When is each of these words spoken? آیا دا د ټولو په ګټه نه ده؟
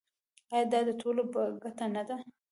آیا 0.53 0.65
دا 0.71 0.79
د 0.87 0.91
ټولو 1.01 1.21
په 1.33 1.41
ګټه 1.63 1.85
نه 1.95 2.01
ده؟ 2.07 2.15